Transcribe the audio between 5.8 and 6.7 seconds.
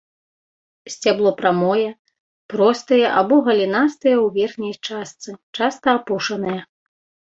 апушанае.